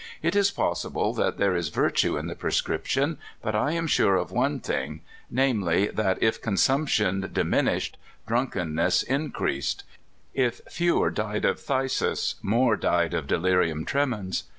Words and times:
It 0.23 0.35
is 0.35 0.49
possible 0.49 1.13
that 1.13 1.37
there 1.37 1.55
is 1.55 1.69
virtue 1.69 2.17
in 2.17 2.25
the 2.25 2.33
prescription, 2.33 3.19
but 3.43 3.53
I 3.53 3.73
am 3.73 3.85
sure 3.85 4.15
of 4.15 4.31
one 4.31 4.59
thing, 4.59 5.01
namely, 5.29 5.89
that 5.89 6.17
if 6.23 6.41
consumption 6.41 7.29
diminished, 7.31 7.97
drunkenness 8.27 9.03
increased; 9.03 9.83
if 10.33 10.59
fewer 10.67 11.11
died 11.11 11.45
of 11.45 11.59
phthisis, 11.61 12.33
more 12.41 12.75
died 12.75 13.13
of 13.13 13.27
delirium 13.27 13.85
tremens. 13.85 14.45